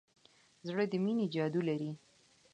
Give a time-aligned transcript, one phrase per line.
[0.67, 1.91] زړه د مینې جادو لري.